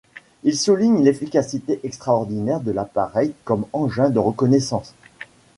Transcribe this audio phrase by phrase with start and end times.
[0.43, 4.95] Il souligne l'efficacité extraordinaire de l'appareil comme engin de reconnaissance.